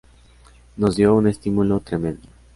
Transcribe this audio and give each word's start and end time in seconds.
Nos 0.77 0.95
dio 0.95 1.13
un 1.13 1.27
estímulo 1.27 1.79
tremendo. 1.81 2.27